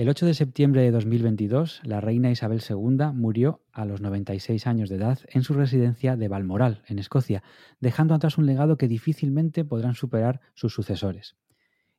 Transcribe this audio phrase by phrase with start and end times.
[0.00, 4.88] El 8 de septiembre de 2022, la reina Isabel II murió a los 96 años
[4.88, 7.42] de edad en su residencia de Balmoral, en Escocia,
[7.80, 11.36] dejando atrás un legado que difícilmente podrán superar sus sucesores.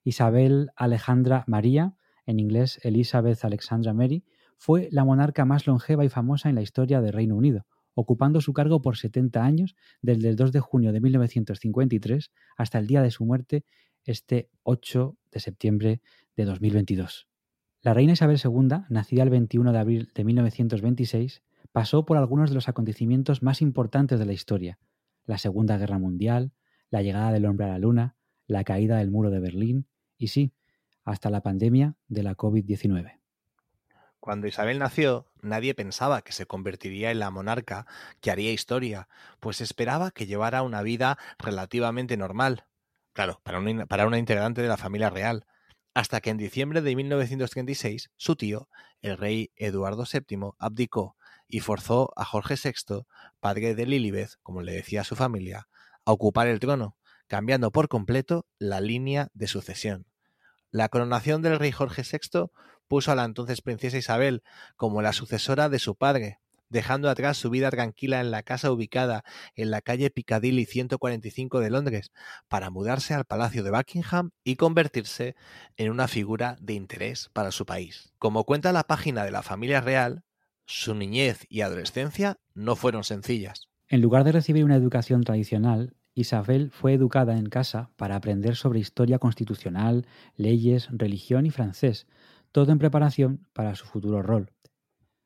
[0.04, 4.26] Isabel Alejandra María, en inglés Elizabeth Alexandra Mary,
[4.58, 8.52] fue la monarca más longeva y famosa en la historia del Reino Unido, ocupando su
[8.52, 13.12] cargo por 70 años, desde el 2 de junio de 1953 hasta el día de
[13.12, 13.64] su muerte,
[14.06, 16.02] este 8 de septiembre
[16.36, 17.28] de 2022.
[17.84, 22.56] La reina Isabel II, nacida el 21 de abril de 1926, pasó por algunos de
[22.56, 24.78] los acontecimientos más importantes de la historia,
[25.26, 26.54] la Segunda Guerra Mundial,
[26.92, 28.16] la llegada del hombre a la Luna,
[28.46, 30.54] la caída del muro de Berlín y sí,
[31.04, 33.20] hasta la pandemia de la COVID-19.
[34.20, 37.88] Cuando Isabel nació, nadie pensaba que se convertiría en la monarca
[38.20, 39.08] que haría historia,
[39.40, 42.66] pues esperaba que llevara una vida relativamente normal.
[43.14, 45.48] Claro, para una, para una integrante de la familia real,
[45.94, 48.70] hasta que en diciembre de 1936 su tío,
[49.02, 51.16] el rey Eduardo VII, abdicó
[51.47, 53.06] y forzó a Jorge VI,
[53.40, 55.68] padre de Lilibet, como le decía a su familia,
[56.06, 56.97] a ocupar el trono,
[57.28, 60.07] cambiando por completo la línea de sucesión.
[60.72, 62.47] La coronación del rey Jorge VI
[62.88, 64.44] puso a la entonces princesa Isabel
[64.75, 66.41] como la sucesora de su padre,
[66.72, 69.24] dejando atrás su vida tranquila en la casa ubicada
[69.56, 72.12] en la calle Piccadilly 145 de Londres,
[72.48, 75.36] para mudarse al Palacio de Buckingham y convertirse
[75.78, 78.14] en una figura de interés para su país.
[78.18, 80.24] Como cuenta la página de la familia real,
[80.66, 83.68] su niñez y adolescencia no fueron sencillas.
[83.90, 88.80] En lugar de recibir una educación tradicional, Isabel fue educada en casa para aprender sobre
[88.80, 90.06] historia constitucional,
[90.36, 92.08] leyes, religión y francés,
[92.52, 94.52] todo en preparación para su futuro rol.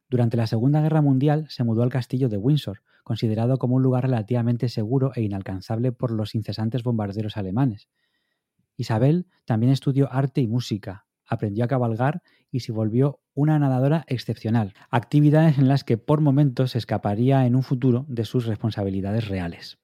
[0.09, 4.03] Durante la Segunda Guerra Mundial se mudó al castillo de Windsor, considerado como un lugar
[4.03, 7.89] relativamente seguro e inalcanzable por los incesantes bombarderos alemanes.
[8.77, 12.21] Isabel también estudió arte y música, aprendió a cabalgar
[12.51, 17.55] y se volvió una nadadora excepcional, actividades en las que por momentos se escaparía en
[17.55, 19.79] un futuro de sus responsabilidades reales.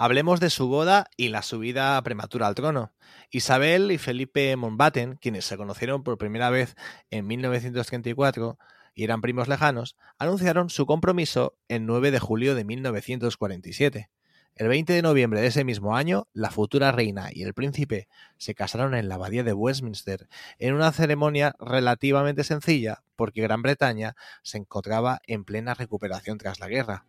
[0.00, 2.92] Hablemos de su boda y la subida prematura al trono.
[3.32, 6.76] Isabel y Felipe Mountbatten, quienes se conocieron por primera vez
[7.10, 8.60] en 1934
[8.94, 14.08] y eran primos lejanos, anunciaron su compromiso el 9 de julio de 1947.
[14.54, 18.54] El 20 de noviembre de ese mismo año, la futura reina y el príncipe se
[18.54, 20.28] casaron en la abadía de Westminster,
[20.60, 26.68] en una ceremonia relativamente sencilla, porque Gran Bretaña se encontraba en plena recuperación tras la
[26.68, 27.04] guerra.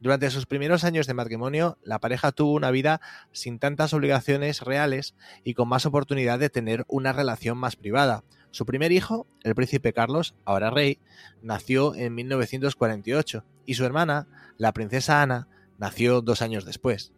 [0.00, 3.00] Durante sus primeros años de matrimonio, la pareja tuvo una vida
[3.32, 8.22] sin tantas obligaciones reales y con más oportunidad de tener una relación más privada.
[8.52, 11.00] Su primer hijo, el príncipe Carlos, ahora rey,
[11.42, 15.48] nació en 1948 y su hermana, la princesa Ana,
[15.78, 17.12] nació dos años después.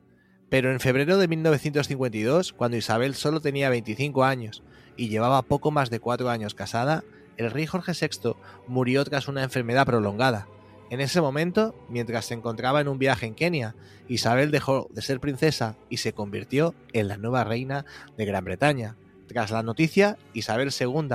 [0.48, 4.64] Pero en febrero de 1952, cuando Isabel solo tenía 25 años
[4.96, 7.04] y llevaba poco más de cuatro años casada,
[7.36, 8.36] el rey Jorge VI
[8.66, 10.48] murió tras una enfermedad prolongada,
[10.90, 13.76] en ese momento, mientras se encontraba en un viaje en Kenia,
[14.08, 17.86] Isabel dejó de ser princesa y se convirtió en la nueva reina
[18.18, 18.96] de Gran Bretaña.
[19.28, 21.08] Tras la noticia, Isabel II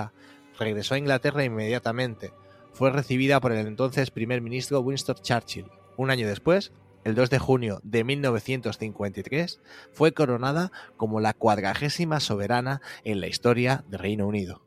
[0.57, 2.31] regresó a Inglaterra inmediatamente.
[2.72, 5.66] Fue recibida por el entonces primer ministro Winston Churchill.
[5.98, 6.71] Un año después,
[7.04, 9.60] el 2 de junio de 1953,
[9.92, 14.62] fue coronada como la cuadragésima soberana en la historia del Reino Unido.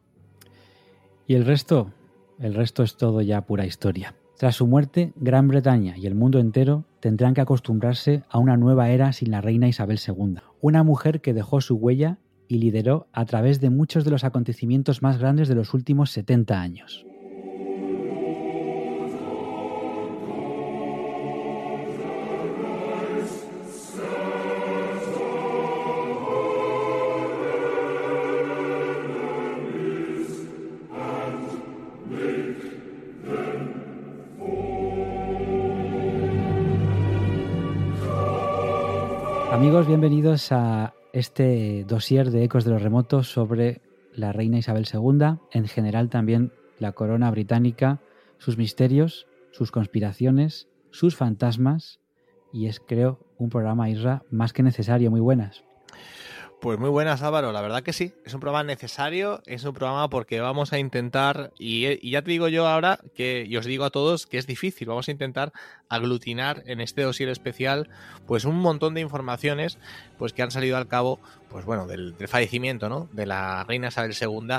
[1.27, 1.95] ¿Y el resto?
[2.39, 4.15] El resto es todo ya pura historia.
[4.39, 8.89] Tras su muerte, Gran Bretaña y el mundo entero tendrán que acostumbrarse a una nueva
[8.89, 13.25] era sin la reina Isabel II, una mujer que dejó su huella y lideró a
[13.25, 17.05] través de muchos de los acontecimientos más grandes de los últimos 70 años.
[39.59, 43.81] Amigos, bienvenidos a este dossier de Ecos de los Remotos sobre
[44.15, 48.01] la reina Isabel II, en general también la corona británica,
[48.39, 51.99] sus misterios, sus conspiraciones, sus fantasmas,
[52.53, 55.11] y es, creo, un programa Isra más que necesario.
[55.11, 55.65] Muy buenas.
[56.61, 57.53] Pues muy buenas, Álvaro.
[57.53, 61.53] La verdad que sí, es un programa necesario, es un programa porque vamos a intentar,
[61.57, 64.89] y, ya te digo yo ahora, que y os digo a todos que es difícil,
[64.89, 65.53] vamos a intentar
[65.89, 67.89] aglutinar en este dossier especial
[68.27, 69.79] pues un montón de informaciones
[70.19, 73.09] pues que han salido al cabo pues bueno, del, fallecimiento ¿no?
[73.13, 74.59] de la reina Isabel II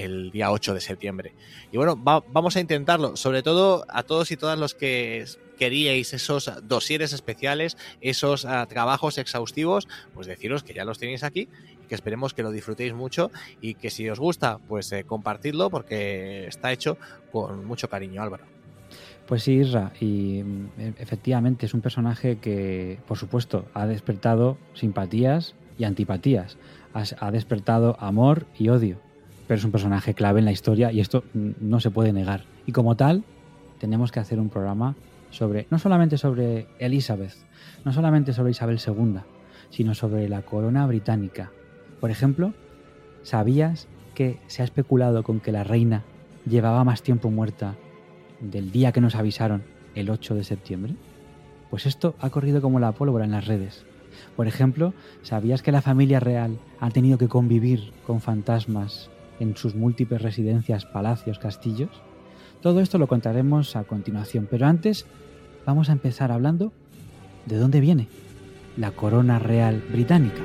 [0.00, 1.34] el día 8 de septiembre.
[1.72, 5.24] Y bueno, vamos a intentarlo, sobre todo a todos y todas los que
[5.58, 11.48] queríais esos dosieres especiales, esos ah, trabajos exhaustivos, pues deciros que ya los tenéis aquí
[11.84, 13.30] y que esperemos que lo disfrutéis mucho
[13.60, 16.96] y que si os gusta, pues eh, compartidlo porque está hecho
[17.30, 18.44] con mucho cariño, Álvaro.
[19.26, 24.56] Pues sí, Isra, y mm, e, efectivamente es un personaje que, por supuesto, ha despertado
[24.72, 26.56] simpatías y antipatías,
[26.92, 28.98] ha despertado amor y odio,
[29.50, 32.44] pero es un personaje clave en la historia y esto no se puede negar.
[32.66, 33.24] Y como tal,
[33.80, 34.94] tenemos que hacer un programa
[35.30, 37.34] sobre, no solamente sobre Elizabeth,
[37.84, 39.16] no solamente sobre Isabel II,
[39.70, 41.50] sino sobre la corona británica.
[41.98, 42.54] Por ejemplo,
[43.24, 46.04] ¿sabías que se ha especulado con que la reina
[46.46, 47.74] llevaba más tiempo muerta
[48.38, 49.64] del día que nos avisaron,
[49.96, 50.94] el 8 de septiembre?
[51.70, 53.84] Pues esto ha corrido como la pólvora en las redes.
[54.36, 59.10] Por ejemplo, ¿sabías que la familia real ha tenido que convivir con fantasmas
[59.40, 61.90] en sus múltiples residencias, palacios, castillos?
[62.60, 65.06] Todo esto lo contaremos a continuación, pero antes
[65.66, 66.72] vamos a empezar hablando
[67.46, 68.08] de dónde viene
[68.76, 70.40] la corona real británica.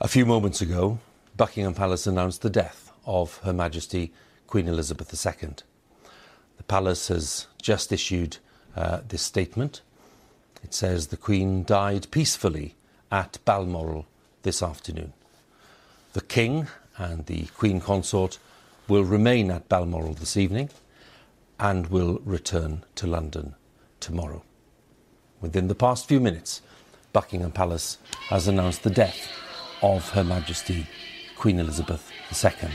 [0.00, 0.98] A few moments ago,
[1.36, 4.12] Buckingham Palace announced the death of Her Majesty
[4.48, 5.54] Queen Elizabeth II.
[6.56, 8.38] The palace has just issued
[8.76, 9.82] uh, this statement.
[10.62, 12.74] It says the Queen died peacefully
[13.10, 14.06] at Balmoral
[14.42, 15.12] this afternoon.
[16.12, 18.38] The King and the Queen Consort
[18.88, 20.70] will remain at Balmoral this evening
[21.58, 23.54] and will return to London
[24.00, 24.42] tomorrow.
[25.40, 26.62] Within the past few minutes,
[27.12, 27.98] Buckingham Palace
[28.28, 29.28] has announced the death
[29.82, 30.86] of Her Majesty
[31.36, 32.10] Queen Elizabeth
[32.44, 32.70] II.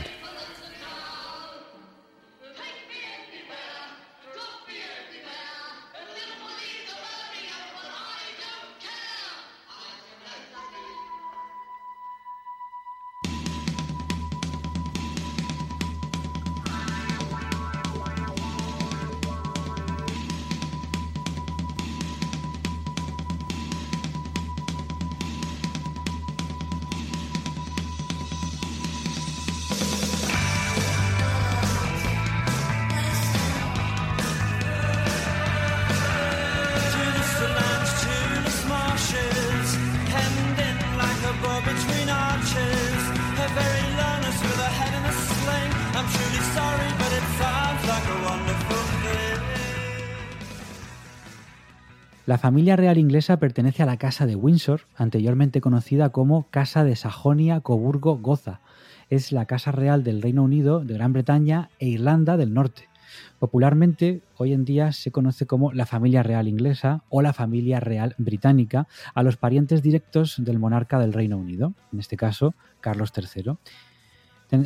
[52.28, 56.94] La familia real inglesa pertenece a la Casa de Windsor, anteriormente conocida como Casa de
[56.94, 58.60] Sajonia-Coburgo-Goza.
[59.08, 62.90] Es la Casa Real del Reino Unido, de Gran Bretaña e Irlanda del Norte.
[63.38, 68.14] Popularmente, hoy en día se conoce como la familia real inglesa o la familia real
[68.18, 73.54] británica a los parientes directos del monarca del Reino Unido, en este caso Carlos III.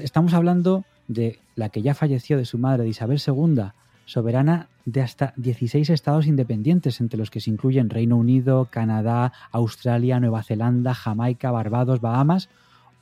[0.02, 3.70] Estamos hablando de la que ya falleció de su madre, de Isabel II,
[4.04, 10.20] soberana de hasta 16 estados independientes, entre los que se incluyen Reino Unido, Canadá, Australia,
[10.20, 12.48] Nueva Zelanda, Jamaica, Barbados, Bahamas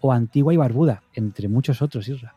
[0.01, 2.35] o Antigua y Barbuda, entre muchos otros, Isra.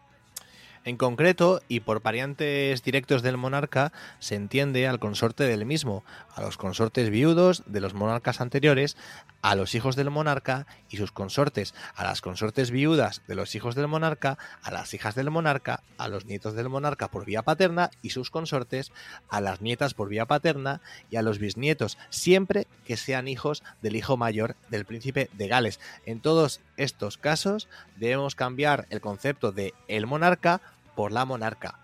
[0.85, 6.03] En concreto, y por parientes directos del monarca, se entiende al consorte del mismo,
[6.35, 8.97] a los consortes viudos de los monarcas anteriores,
[9.43, 13.75] a los hijos del monarca y sus consortes, a las consortes viudas de los hijos
[13.75, 17.91] del monarca, a las hijas del monarca, a los nietos del monarca por vía paterna
[18.01, 18.91] y sus consortes,
[19.29, 20.81] a las nietas por vía paterna
[21.11, 25.79] y a los bisnietos, siempre que sean hijos del hijo mayor del príncipe de Gales.
[26.05, 30.61] En todos estos casos debemos cambiar el concepto de el monarca
[30.95, 31.79] por la monarca.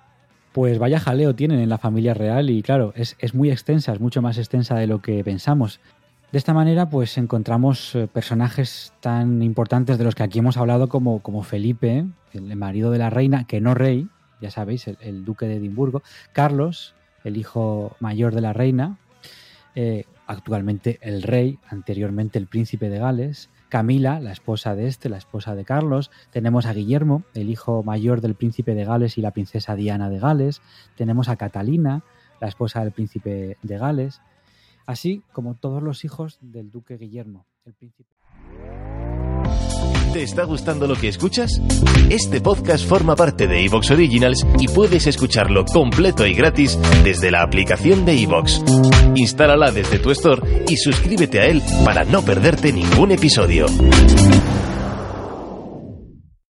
[0.53, 3.99] Pues vaya jaleo tienen en la familia real y claro, es, es, muy extensa, es
[3.99, 5.79] mucho más extensa de lo que pensamos.
[6.31, 10.87] De esta manera, pues encontramos eh, personajes tan importantes de los que aquí hemos hablado
[10.87, 14.07] como, como Felipe, el marido de la reina, que no rey,
[14.39, 16.93] ya sabéis, el, duque de Edimburgo, Carlos,
[17.23, 18.99] el hijo mayor de la reina,
[19.73, 25.17] eh, actualmente el rey, anteriormente el príncipe de Gales, Camila, la esposa de este, la
[25.17, 26.11] esposa de Carlos.
[26.29, 30.19] Tenemos a Guillermo, el hijo mayor del príncipe de Gales y la princesa Diana de
[30.19, 30.61] Gales.
[30.95, 32.03] Tenemos a Catalina,
[32.39, 34.21] la esposa del príncipe de Gales,
[34.89, 38.09] así como todos los hijos del duque Guillermo, el príncipe.
[40.11, 41.61] ¿Te está gustando lo que escuchas?
[42.09, 47.43] Este podcast forma parte de Evox Originals y puedes escucharlo completo y gratis desde la
[47.43, 48.63] aplicación de Evox.
[49.15, 53.67] Instálala desde tu store y suscríbete a él para no perderte ningún episodio.